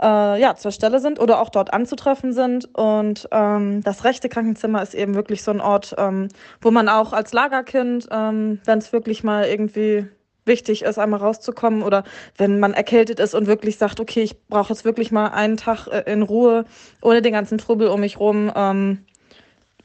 äh, 0.00 0.40
ja, 0.40 0.56
zur 0.56 0.72
Stelle 0.72 1.00
sind 1.00 1.20
oder 1.20 1.40
auch 1.40 1.50
dort 1.50 1.72
anzutreffen 1.72 2.32
sind. 2.32 2.74
Und 2.74 3.28
ähm, 3.32 3.82
das 3.82 4.04
rechte 4.04 4.28
Krankenzimmer 4.28 4.82
ist 4.82 4.94
eben 4.94 5.14
wirklich 5.14 5.42
so 5.42 5.50
ein 5.50 5.60
Ort, 5.60 5.94
ähm, 5.98 6.28
wo 6.60 6.70
man 6.70 6.88
auch 6.88 7.12
als 7.12 7.32
Lagerkind, 7.32 8.08
ähm, 8.10 8.60
wenn 8.64 8.78
es 8.78 8.92
wirklich 8.92 9.22
mal 9.22 9.46
irgendwie 9.46 10.06
wichtig 10.46 10.82
ist, 10.82 10.98
einmal 10.98 11.20
rauszukommen 11.20 11.82
oder 11.82 12.04
wenn 12.36 12.58
man 12.60 12.72
erkältet 12.72 13.20
ist 13.20 13.34
und 13.34 13.46
wirklich 13.46 13.76
sagt, 13.76 14.00
okay, 14.00 14.22
ich 14.22 14.46
brauche 14.48 14.72
jetzt 14.72 14.84
wirklich 14.84 15.12
mal 15.12 15.28
einen 15.28 15.56
Tag 15.56 15.86
äh, 15.86 16.10
in 16.10 16.22
Ruhe, 16.22 16.64
ohne 17.02 17.22
den 17.22 17.32
ganzen 17.32 17.58
Trubel 17.58 17.88
um 17.88 18.00
mich 18.00 18.18
rum, 18.18 18.50
ähm, 18.54 19.04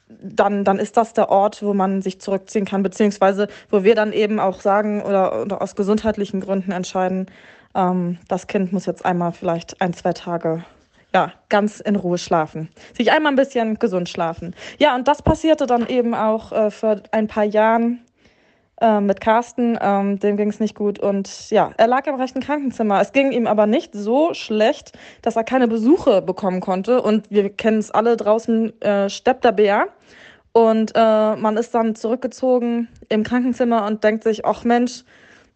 dann, 0.08 0.64
dann 0.64 0.80
ist 0.80 0.98
das 0.98 1.14
der 1.14 1.30
Ort, 1.30 1.64
wo 1.64 1.74
man 1.74 2.02
sich 2.02 2.22
zurückziehen 2.22 2.66
kann, 2.66 2.84
beziehungsweise 2.84 3.48
wo 3.70 3.84
wir 3.84 3.96
dann 3.96 4.14
eben 4.14 4.40
auch 4.40 4.62
sagen 4.62 5.02
oder, 5.02 5.42
oder 5.42 5.62
aus 5.62 5.76
gesundheitlichen 5.76 6.42
Gründen 6.42 6.72
entscheiden, 6.72 7.28
ähm, 7.76 8.18
das 8.28 8.48
Kind 8.48 8.74
muss 8.74 8.86
jetzt 8.86 9.06
einmal 9.06 9.32
vielleicht 9.32 9.82
ein, 9.82 9.94
zwei 9.94 10.14
Tage 10.14 10.64
ja, 11.14 11.32
ganz 11.48 11.80
in 11.80 11.96
Ruhe 11.96 12.18
schlafen. 12.18 12.70
Sich 12.94 13.12
einmal 13.12 13.32
ein 13.32 13.38
bisschen 13.38 13.80
gesund 13.80 14.10
schlafen. 14.10 14.54
Ja, 14.80 14.96
und 14.96 15.08
das 15.08 15.22
passierte 15.22 15.66
dann 15.66 15.88
eben 15.88 16.14
auch 16.14 16.52
äh, 16.52 16.72
vor 16.72 17.02
ein 17.12 17.28
paar 17.28 17.46
Jahren 17.46 18.02
äh, 18.82 19.00
mit 19.00 19.22
Carsten. 19.22 19.78
Ähm, 19.82 20.20
dem 20.20 20.36
ging 20.36 20.50
es 20.50 20.60
nicht 20.60 20.76
gut 20.76 21.00
und 21.00 21.50
ja, 21.52 21.72
er 21.78 21.88
lag 21.88 22.06
im 22.08 22.16
rechten 22.16 22.42
Krankenzimmer. 22.42 23.00
Es 23.00 23.14
ging 23.14 23.32
ihm 23.32 23.48
aber 23.48 23.66
nicht 23.66 23.94
so 23.94 24.34
schlecht, 24.34 24.92
dass 25.22 25.38
er 25.38 25.46
keine 25.46 25.70
Besuche 25.70 26.22
bekommen 26.22 26.60
konnte. 26.60 27.02
Und 27.02 27.32
wir 27.32 27.50
kennen 27.50 27.80
es 27.80 27.92
alle 27.92 28.18
draußen, 28.18 28.82
äh, 28.82 29.10
steppt 29.10 29.46
der 29.46 29.54
Bär. 29.54 29.88
Und 30.52 30.92
äh, 30.96 31.36
man 31.36 31.56
ist 31.56 31.74
dann 31.76 31.96
zurückgezogen 31.96 32.90
im 33.08 33.24
Krankenzimmer 33.24 33.86
und 33.86 34.04
denkt 34.04 34.24
sich, 34.24 34.46
ach 34.46 34.66
Mensch, 34.66 35.04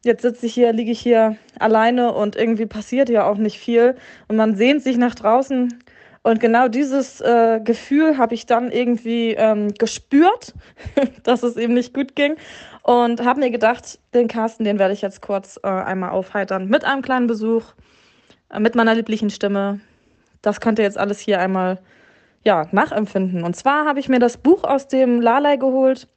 jetzt 0.03 0.21
sitze 0.21 0.45
ich 0.45 0.53
hier, 0.53 0.71
liege 0.73 0.91
ich 0.91 0.99
hier 0.99 1.37
alleine 1.59 2.13
und 2.13 2.35
irgendwie 2.35 2.65
passiert 2.65 3.09
ja 3.09 3.27
auch 3.27 3.37
nicht 3.37 3.59
viel. 3.59 3.95
Und 4.27 4.37
man 4.37 4.55
sehnt 4.55 4.83
sich 4.83 4.97
nach 4.97 5.15
draußen. 5.15 5.83
Und 6.21 6.39
genau 6.39 6.67
dieses 6.67 7.21
äh, 7.21 7.61
Gefühl 7.63 8.17
habe 8.17 8.33
ich 8.33 8.45
dann 8.45 8.71
irgendwie 8.71 9.31
ähm, 9.33 9.73
gespürt, 9.73 10.53
dass 11.23 11.43
es 11.43 11.57
ihm 11.57 11.73
nicht 11.73 11.93
gut 11.93 12.15
ging. 12.15 12.35
Und 12.83 13.23
habe 13.23 13.39
mir 13.39 13.51
gedacht, 13.51 13.99
den 14.13 14.27
Carsten, 14.27 14.63
den 14.63 14.79
werde 14.79 14.93
ich 14.93 15.01
jetzt 15.01 15.21
kurz 15.21 15.59
äh, 15.63 15.67
einmal 15.67 16.11
aufheitern 16.11 16.67
mit 16.67 16.83
einem 16.85 17.01
kleinen 17.01 17.27
Besuch, 17.27 17.73
äh, 18.49 18.59
mit 18.59 18.75
meiner 18.75 18.95
lieblichen 18.95 19.29
Stimme. 19.29 19.79
Das 20.41 20.61
könnt 20.61 20.79
ihr 20.79 20.85
jetzt 20.85 20.97
alles 20.97 21.19
hier 21.19 21.39
einmal 21.39 21.79
ja, 22.43 22.67
nachempfinden. 22.71 23.43
Und 23.43 23.55
zwar 23.55 23.85
habe 23.85 23.99
ich 23.99 24.09
mir 24.09 24.19
das 24.19 24.37
Buch 24.37 24.63
aus 24.63 24.87
dem 24.87 25.21
Lalei 25.21 25.57
geholt 25.57 26.07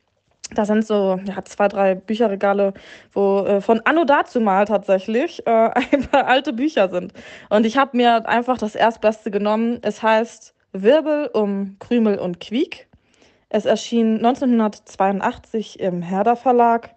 da 0.54 0.64
sind 0.64 0.86
so 0.86 1.18
ja, 1.24 1.44
zwei, 1.44 1.68
drei 1.68 1.94
Bücherregale, 1.94 2.74
wo 3.12 3.40
äh, 3.40 3.60
von 3.60 3.80
Anno 3.84 4.04
dazu 4.04 4.40
mal 4.40 4.64
tatsächlich 4.64 5.46
äh, 5.46 5.50
ein 5.92 6.06
paar 6.10 6.26
alte 6.26 6.52
Bücher 6.52 6.88
sind. 6.88 7.12
Und 7.48 7.66
ich 7.66 7.76
habe 7.76 7.96
mir 7.96 8.28
einfach 8.28 8.58
das 8.58 8.74
Erstbeste 8.74 9.30
genommen. 9.30 9.78
Es 9.82 10.02
heißt 10.02 10.54
Wirbel 10.72 11.30
um 11.32 11.76
Krümel 11.78 12.18
und 12.18 12.40
Quiek. 12.40 12.88
Es 13.48 13.66
erschien 13.66 14.16
1982 14.16 15.80
im 15.80 16.00
Herder 16.00 16.36
Verlag. 16.36 16.90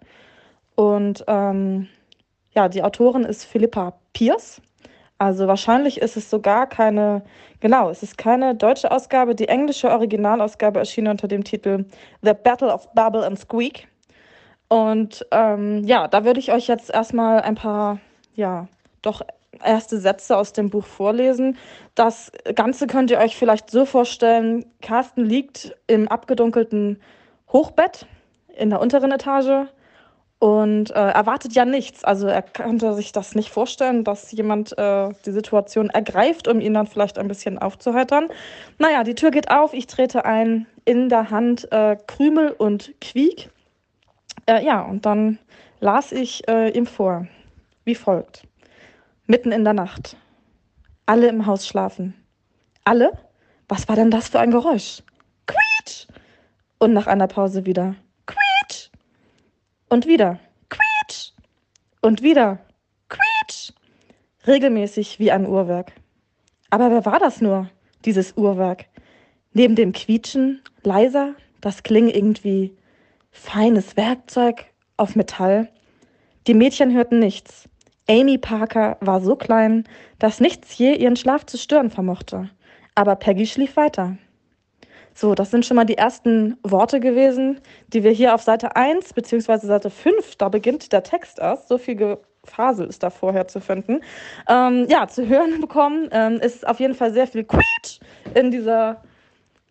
Und 0.74 1.24
ähm, 1.28 1.88
ja, 2.54 2.68
die 2.68 2.82
Autorin 2.82 3.24
ist 3.24 3.44
Philippa 3.44 3.98
Pierce. 4.14 4.62
Also 5.18 5.46
wahrscheinlich 5.46 6.00
ist 6.00 6.16
es 6.16 6.28
sogar 6.28 6.66
keine, 6.66 7.22
genau, 7.60 7.88
es 7.88 8.02
ist 8.02 8.18
keine 8.18 8.54
deutsche 8.54 8.90
Ausgabe. 8.90 9.34
Die 9.34 9.48
englische 9.48 9.90
Originalausgabe 9.90 10.78
erschien 10.78 11.08
unter 11.08 11.26
dem 11.26 11.42
Titel 11.42 11.86
The 12.22 12.34
Battle 12.34 12.72
of 12.72 12.92
Babel 12.92 13.24
and 13.24 13.38
Squeak. 13.38 13.88
Und 14.68 15.24
ähm, 15.30 15.84
ja, 15.84 16.08
da 16.08 16.24
würde 16.24 16.40
ich 16.40 16.52
euch 16.52 16.66
jetzt 16.66 16.90
erstmal 16.92 17.40
ein 17.40 17.54
paar, 17.54 17.98
ja, 18.34 18.68
doch 19.00 19.22
erste 19.64 19.98
Sätze 19.98 20.36
aus 20.36 20.52
dem 20.52 20.68
Buch 20.68 20.84
vorlesen. 20.84 21.56
Das 21.94 22.30
Ganze 22.54 22.86
könnt 22.86 23.10
ihr 23.10 23.18
euch 23.18 23.36
vielleicht 23.36 23.70
so 23.70 23.86
vorstellen, 23.86 24.66
Carsten 24.82 25.24
liegt 25.24 25.74
im 25.86 26.08
abgedunkelten 26.08 27.00
Hochbett 27.52 28.06
in 28.56 28.70
der 28.70 28.80
unteren 28.80 29.12
Etage 29.12 29.68
und 30.38 30.90
äh, 30.90 31.10
erwartet 31.10 31.54
ja 31.54 31.64
nichts. 31.64 32.04
Also 32.04 32.26
er 32.26 32.42
könnte 32.42 32.94
sich 32.94 33.12
das 33.12 33.34
nicht 33.34 33.50
vorstellen, 33.50 34.04
dass 34.04 34.32
jemand 34.32 34.76
äh, 34.78 35.08
die 35.24 35.32
Situation 35.32 35.88
ergreift, 35.88 36.46
um 36.48 36.60
ihn 36.60 36.74
dann 36.74 36.86
vielleicht 36.86 37.18
ein 37.18 37.28
bisschen 37.28 37.58
aufzuheitern. 37.58 38.28
Naja, 38.78 39.02
die 39.02 39.14
Tür 39.14 39.30
geht 39.30 39.50
auf, 39.50 39.72
ich 39.72 39.86
trete 39.86 40.24
ein, 40.24 40.66
in 40.84 41.08
der 41.08 41.30
Hand 41.30 41.70
äh, 41.72 41.96
Krümel 42.06 42.50
und 42.50 42.92
Quiek. 43.00 43.50
Äh, 44.46 44.64
ja, 44.64 44.82
und 44.82 45.06
dann 45.06 45.38
las 45.80 46.12
ich 46.12 46.46
äh, 46.48 46.68
ihm 46.70 46.86
vor, 46.86 47.26
wie 47.84 47.94
folgt. 47.94 48.46
Mitten 49.26 49.52
in 49.52 49.64
der 49.64 49.74
Nacht. 49.74 50.16
Alle 51.06 51.28
im 51.28 51.46
Haus 51.46 51.66
schlafen. 51.66 52.14
Alle? 52.84 53.12
Was 53.68 53.88
war 53.88 53.96
denn 53.96 54.10
das 54.10 54.28
für 54.28 54.38
ein 54.38 54.50
Geräusch? 54.50 55.02
Quietsch! 55.46 56.06
Und 56.78 56.92
nach 56.92 57.06
einer 57.06 57.26
Pause 57.26 57.64
wieder. 57.64 57.96
Und 59.88 60.06
wieder. 60.06 60.40
Quietsch! 60.68 61.30
Und 62.00 62.20
wieder. 62.22 62.58
Quietsch! 63.08 63.72
Regelmäßig 64.44 65.20
wie 65.20 65.30
ein 65.30 65.46
Uhrwerk. 65.46 65.92
Aber 66.70 66.90
wer 66.90 67.04
war 67.04 67.20
das 67.20 67.40
nur, 67.40 67.70
dieses 68.04 68.36
Uhrwerk? 68.36 68.86
Neben 69.52 69.76
dem 69.76 69.92
Quietschen, 69.92 70.60
leiser, 70.82 71.34
das 71.60 71.84
kling 71.84 72.08
irgendwie 72.08 72.76
feines 73.30 73.96
Werkzeug 73.96 74.66
auf 74.96 75.14
Metall. 75.14 75.68
Die 76.48 76.54
Mädchen 76.54 76.92
hörten 76.92 77.20
nichts. 77.20 77.68
Amy 78.08 78.38
Parker 78.38 78.96
war 79.00 79.20
so 79.20 79.36
klein, 79.36 79.84
dass 80.18 80.40
nichts 80.40 80.76
je 80.76 80.94
ihren 80.94 81.16
Schlaf 81.16 81.46
zu 81.46 81.58
stören 81.58 81.90
vermochte. 81.90 82.50
Aber 82.96 83.14
Peggy 83.14 83.46
schlief 83.46 83.76
weiter. 83.76 84.18
So, 85.18 85.34
das 85.34 85.50
sind 85.50 85.64
schon 85.64 85.76
mal 85.76 85.86
die 85.86 85.96
ersten 85.96 86.58
Worte 86.62 87.00
gewesen, 87.00 87.58
die 87.88 88.04
wir 88.04 88.10
hier 88.10 88.34
auf 88.34 88.42
Seite 88.42 88.76
1 88.76 89.14
bzw. 89.14 89.66
Seite 89.66 89.88
5, 89.88 90.36
da 90.36 90.50
beginnt 90.50 90.92
der 90.92 91.04
Text 91.04 91.38
erst, 91.38 91.68
so 91.68 91.78
viel 91.78 92.18
Phasel 92.44 92.86
ist 92.86 93.02
da 93.02 93.08
vorher 93.08 93.48
zu 93.48 93.60
finden, 93.60 94.02
ähm, 94.46 94.86
ja, 94.90 95.08
zu 95.08 95.26
hören 95.26 95.58
bekommen. 95.62 96.10
Ähm, 96.12 96.34
ist 96.34 96.68
auf 96.68 96.80
jeden 96.80 96.94
Fall 96.94 97.14
sehr 97.14 97.26
viel 97.26 97.44
Quietsch 97.44 98.00
in 98.34 98.50
dieser 98.50 99.02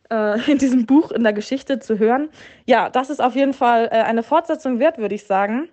äh, 0.10 0.52
in 0.52 0.58
diesem 0.58 0.88
Buch, 0.88 1.12
in 1.12 1.22
der 1.22 1.34
Geschichte 1.34 1.78
zu 1.78 2.00
hören. 2.00 2.30
Ja, 2.66 2.90
das 2.90 3.12
ist 3.12 3.22
auf 3.22 3.36
jeden 3.36 3.54
Fall 3.54 3.90
äh, 3.92 4.02
eine 4.02 4.24
Fortsetzung 4.24 4.80
wert, 4.80 4.98
würde 4.98 5.14
ich 5.14 5.28
sagen. 5.28 5.70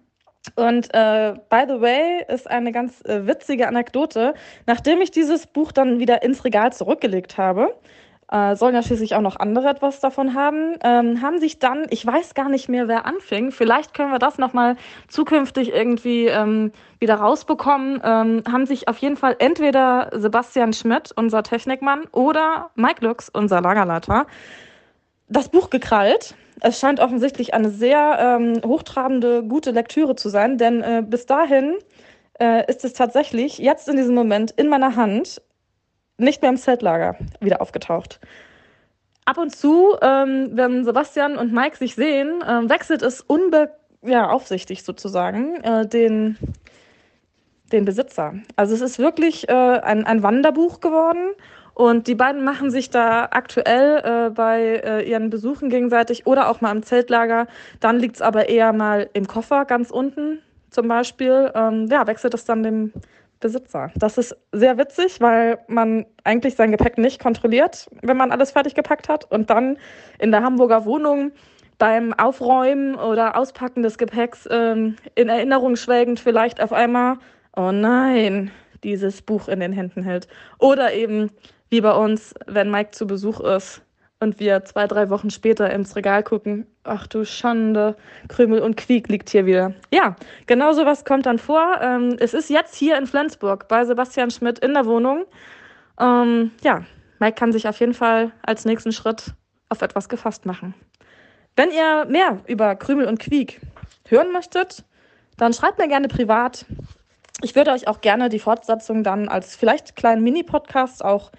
Und 0.54 0.92
äh, 0.92 1.34
by 1.48 1.62
the 1.66 1.80
way, 1.80 2.24
ist 2.28 2.50
eine 2.50 2.72
ganz 2.72 3.00
äh, 3.06 3.26
witzige 3.26 3.68
Anekdote. 3.68 4.34
Nachdem 4.66 5.00
ich 5.00 5.10
dieses 5.10 5.46
Buch 5.46 5.72
dann 5.72 5.98
wieder 5.98 6.22
ins 6.22 6.44
Regal 6.44 6.74
zurückgelegt 6.74 7.38
habe, 7.38 7.74
äh, 8.30 8.56
sollen 8.56 8.74
ja 8.74 8.82
schließlich 8.82 9.14
auch 9.14 9.20
noch 9.20 9.36
andere 9.36 9.68
etwas 9.68 10.00
davon 10.00 10.34
haben, 10.34 10.76
ähm, 10.82 11.20
haben 11.22 11.38
sich 11.38 11.58
dann, 11.58 11.86
ich 11.90 12.06
weiß 12.06 12.34
gar 12.34 12.48
nicht 12.48 12.68
mehr, 12.68 12.88
wer 12.88 13.04
anfing, 13.06 13.50
vielleicht 13.50 13.94
können 13.94 14.10
wir 14.10 14.18
das 14.18 14.38
nochmal 14.38 14.76
zukünftig 15.08 15.72
irgendwie 15.72 16.26
ähm, 16.26 16.72
wieder 16.98 17.16
rausbekommen, 17.16 18.00
ähm, 18.02 18.42
haben 18.50 18.66
sich 18.66 18.88
auf 18.88 18.98
jeden 18.98 19.16
Fall 19.16 19.36
entweder 19.38 20.10
Sebastian 20.14 20.72
Schmidt, 20.72 21.12
unser 21.14 21.42
Technikmann, 21.42 22.04
oder 22.12 22.70
Mike 22.74 23.04
Lux, 23.04 23.28
unser 23.28 23.60
Lagerleiter, 23.60 24.26
das 25.28 25.48
Buch 25.48 25.70
gekrallt. 25.70 26.34
Es 26.60 26.78
scheint 26.78 27.00
offensichtlich 27.00 27.54
eine 27.54 27.70
sehr 27.70 28.18
ähm, 28.18 28.60
hochtrabende, 28.64 29.42
gute 29.42 29.72
Lektüre 29.72 30.14
zu 30.14 30.28
sein, 30.28 30.58
denn 30.58 30.82
äh, 30.82 31.02
bis 31.06 31.26
dahin 31.26 31.76
äh, 32.40 32.64
ist 32.70 32.84
es 32.84 32.92
tatsächlich 32.92 33.58
jetzt 33.58 33.88
in 33.88 33.96
diesem 33.96 34.14
Moment 34.14 34.52
in 34.52 34.68
meiner 34.68 34.96
Hand 34.96 35.42
nicht 36.22 36.42
mehr 36.42 36.50
im 36.50 36.56
Zeltlager 36.56 37.16
wieder 37.40 37.60
aufgetaucht. 37.60 38.20
Ab 39.24 39.38
und 39.38 39.54
zu, 39.54 39.96
ähm, 40.02 40.50
wenn 40.52 40.84
Sebastian 40.84 41.36
und 41.36 41.52
Mike 41.52 41.76
sich 41.76 41.94
sehen, 41.94 42.42
äh, 42.42 42.68
wechselt 42.68 43.02
es 43.02 43.20
unbe 43.20 43.70
ja, 44.02 44.36
sozusagen 44.38 45.62
äh, 45.62 45.86
den, 45.86 46.36
den 47.70 47.84
Besitzer. 47.84 48.34
Also 48.56 48.74
es 48.74 48.80
ist 48.80 48.98
wirklich 48.98 49.48
äh, 49.48 49.52
ein, 49.52 50.04
ein 50.04 50.22
Wanderbuch 50.24 50.80
geworden 50.80 51.34
und 51.74 52.06
die 52.06 52.14
beiden 52.14 52.44
machen 52.44 52.70
sich 52.70 52.90
da 52.90 53.28
aktuell 53.30 54.02
äh, 54.04 54.30
bei 54.30 54.82
äh, 54.84 55.08
ihren 55.08 55.30
Besuchen 55.30 55.70
gegenseitig 55.70 56.26
oder 56.26 56.48
auch 56.48 56.60
mal 56.60 56.72
im 56.72 56.82
Zeltlager. 56.82 57.46
Dann 57.80 57.98
liegt 57.98 58.16
es 58.16 58.22
aber 58.22 58.48
eher 58.48 58.72
mal 58.72 59.08
im 59.12 59.26
Koffer 59.26 59.64
ganz 59.64 59.90
unten 59.90 60.40
zum 60.70 60.88
Beispiel. 60.88 61.50
Ähm, 61.54 61.86
ja, 61.90 62.06
wechselt 62.06 62.34
es 62.34 62.44
dann 62.44 62.62
dem 62.62 62.92
Besitzer. 63.42 63.90
Das 63.96 64.16
ist 64.16 64.34
sehr 64.52 64.78
witzig, 64.78 65.20
weil 65.20 65.58
man 65.68 66.06
eigentlich 66.24 66.54
sein 66.54 66.70
Gepäck 66.70 66.96
nicht 66.96 67.20
kontrolliert, 67.20 67.90
wenn 68.00 68.16
man 68.16 68.32
alles 68.32 68.52
fertig 68.52 68.74
gepackt 68.74 69.10
hat 69.10 69.30
und 69.30 69.50
dann 69.50 69.76
in 70.18 70.30
der 70.30 70.42
Hamburger 70.42 70.86
Wohnung 70.86 71.32
beim 71.76 72.14
Aufräumen 72.14 72.94
oder 72.94 73.36
Auspacken 73.36 73.82
des 73.82 73.98
Gepäcks 73.98 74.48
ähm, 74.50 74.96
in 75.14 75.28
Erinnerung 75.28 75.76
schwelgend 75.76 76.20
vielleicht 76.20 76.62
auf 76.62 76.72
einmal, 76.72 77.16
oh 77.56 77.72
nein, 77.72 78.50
dieses 78.84 79.20
Buch 79.20 79.48
in 79.48 79.60
den 79.60 79.72
Händen 79.72 80.02
hält. 80.02 80.28
Oder 80.58 80.94
eben 80.94 81.30
wie 81.68 81.80
bei 81.80 81.92
uns, 81.92 82.34
wenn 82.46 82.70
Mike 82.70 82.92
zu 82.92 83.06
Besuch 83.06 83.40
ist 83.40 83.82
und 84.22 84.38
wir 84.38 84.64
zwei, 84.64 84.86
drei 84.86 85.10
Wochen 85.10 85.30
später 85.30 85.70
ins 85.70 85.96
Regal 85.96 86.22
gucken, 86.22 86.66
ach 86.84 87.06
du 87.08 87.24
Schande, 87.24 87.96
Krümel 88.28 88.60
und 88.60 88.76
Quiek 88.76 89.08
liegt 89.08 89.28
hier 89.28 89.46
wieder. 89.46 89.74
Ja, 89.92 90.16
genau 90.46 90.72
sowas 90.72 91.04
kommt 91.04 91.26
dann 91.26 91.38
vor. 91.38 91.80
Ähm, 91.82 92.16
es 92.20 92.32
ist 92.32 92.48
jetzt 92.48 92.76
hier 92.76 92.96
in 92.96 93.06
Flensburg 93.06 93.66
bei 93.68 93.84
Sebastian 93.84 94.30
Schmidt 94.30 94.60
in 94.60 94.74
der 94.74 94.86
Wohnung. 94.86 95.24
Ähm, 96.00 96.52
ja, 96.62 96.84
Mike 97.18 97.34
kann 97.34 97.52
sich 97.52 97.68
auf 97.68 97.78
jeden 97.80 97.94
Fall 97.94 98.32
als 98.42 98.64
nächsten 98.64 98.92
Schritt 98.92 99.34
auf 99.68 99.82
etwas 99.82 100.08
gefasst 100.08 100.46
machen. 100.46 100.74
Wenn 101.56 101.70
ihr 101.70 102.06
mehr 102.06 102.38
über 102.46 102.76
Krümel 102.76 103.06
und 103.06 103.18
Quiek 103.18 103.60
hören 104.08 104.32
möchtet, 104.32 104.84
dann 105.36 105.52
schreibt 105.52 105.78
mir 105.78 105.88
gerne 105.88 106.08
privat. 106.08 106.64
Ich 107.42 107.56
würde 107.56 107.72
euch 107.72 107.88
auch 107.88 108.00
gerne 108.00 108.28
die 108.28 108.38
Fortsetzung 108.38 109.02
dann 109.02 109.28
als 109.28 109.56
vielleicht 109.56 109.96
kleinen 109.96 110.22
Mini-Podcast 110.22 111.04
auch 111.04 111.32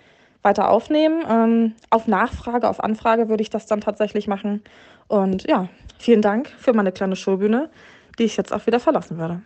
weiter 0.43 0.69
aufnehmen. 0.69 1.23
Ähm, 1.27 1.75
auf 1.89 2.07
Nachfrage, 2.07 2.69
auf 2.69 2.83
Anfrage 2.83 3.29
würde 3.29 3.41
ich 3.41 3.49
das 3.49 3.65
dann 3.65 3.81
tatsächlich 3.81 4.27
machen. 4.27 4.63
Und 5.07 5.47
ja, 5.47 5.69
vielen 5.97 6.21
Dank 6.21 6.49
für 6.49 6.73
meine 6.73 6.91
kleine 6.91 7.15
Showbühne, 7.15 7.69
die 8.19 8.23
ich 8.23 8.37
jetzt 8.37 8.53
auch 8.53 8.65
wieder 8.67 8.79
verlassen 8.79 9.17
würde. 9.17 9.41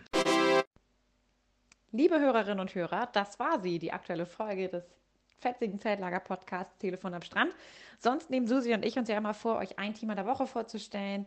Liebe 1.91 2.19
Hörerinnen 2.19 2.59
und 2.59 2.75
Hörer, 2.75 3.07
das 3.13 3.39
war 3.39 3.61
sie, 3.61 3.79
die 3.79 3.93
aktuelle 3.93 4.25
Folge 4.25 4.67
des 4.67 4.83
fetzigen 5.39 5.79
Zeltlager-Podcasts 5.79 6.77
Telefon 6.77 7.13
am 7.13 7.21
Strand. 7.21 7.53
Sonst 7.99 8.29
nehmen 8.29 8.47
Susi 8.47 8.73
und 8.73 8.85
ich 8.85 8.97
uns 8.97 9.09
ja 9.09 9.17
immer 9.17 9.33
vor, 9.33 9.57
euch 9.57 9.79
ein 9.79 9.93
Thema 9.93 10.15
der 10.15 10.25
Woche 10.25 10.47
vorzustellen. 10.47 11.25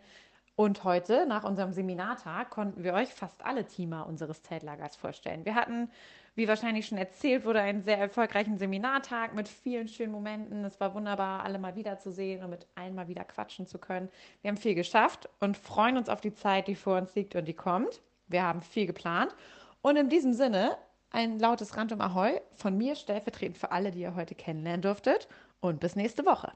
Und 0.61 0.85
heute, 0.85 1.25
nach 1.25 1.45
unserem 1.45 1.73
Seminartag, 1.73 2.51
konnten 2.51 2.85
wir 2.85 2.93
euch 2.93 3.09
fast 3.09 3.43
alle 3.47 3.65
Teamer 3.65 4.07
unseres 4.07 4.43
Zeltlagers 4.43 4.95
vorstellen. 4.95 5.47
Wir 5.47 5.55
hatten, 5.55 5.91
wie 6.35 6.49
wahrscheinlich 6.49 6.87
schon 6.87 6.99
erzählt 6.99 7.47
wurde, 7.47 7.63
einen 7.63 7.81
sehr 7.81 7.97
erfolgreichen 7.97 8.59
Seminartag 8.59 9.35
mit 9.35 9.49
vielen 9.49 9.89
schönen 9.89 10.13
Momenten. 10.13 10.63
Es 10.67 10.79
war 10.79 10.95
wunderbar, 10.95 11.45
alle 11.45 11.59
mal 11.59 11.77
wiederzusehen 11.77 12.45
und 12.45 12.51
mit 12.51 12.67
allen 12.75 12.95
mal 12.95 13.09
wieder 13.09 13.25
quatschen 13.25 13.67
zu 13.67 13.79
können. 13.79 14.11
Wir 14.43 14.51
haben 14.51 14.59
viel 14.59 14.75
geschafft 14.75 15.31
und 15.41 15.57
freuen 15.57 15.97
uns 15.97 16.11
auf 16.11 16.21
die 16.21 16.35
Zeit, 16.35 16.69
die 16.69 16.75
vor 16.75 16.99
uns 16.99 17.15
liegt 17.15 17.35
und 17.37 17.49
die 17.49 17.55
kommt. 17.55 18.03
Wir 18.27 18.43
haben 18.43 18.61
viel 18.61 18.85
geplant. 18.85 19.35
Und 19.81 19.97
in 19.97 20.11
diesem 20.11 20.35
Sinne 20.35 20.77
ein 21.11 21.39
lautes 21.39 21.75
Random 21.75 22.03
Ahoi 22.03 22.39
von 22.55 22.77
mir 22.77 22.97
stellvertretend 22.97 23.57
für 23.57 23.73
alle, 23.73 23.93
die 23.93 24.01
ihr 24.01 24.15
heute 24.15 24.35
kennenlernen 24.35 24.83
durftet. 24.83 25.27
Und 25.61 25.81
bis 25.81 25.97
nächste 25.97 26.27
Woche. 26.27 26.53